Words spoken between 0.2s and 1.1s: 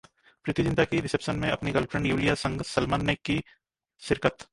प्रीति जिंटा की